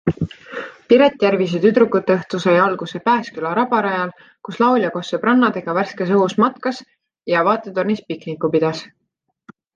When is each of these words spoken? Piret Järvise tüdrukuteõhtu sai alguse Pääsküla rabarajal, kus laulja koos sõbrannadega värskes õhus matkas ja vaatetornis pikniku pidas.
Piret 0.91 1.25
Järvise 1.25 1.59
tüdrukuteõhtu 1.65 2.39
sai 2.45 2.55
alguse 2.61 3.01
Pääsküla 3.09 3.51
rabarajal, 3.59 4.15
kus 4.49 4.57
laulja 4.65 4.91
koos 4.97 5.13
sõbrannadega 5.15 5.77
värskes 5.81 6.15
õhus 6.17 6.37
matkas 6.47 6.83
ja 7.35 7.47
vaatetornis 7.51 8.05
pikniku 8.11 8.53
pidas. 8.59 8.85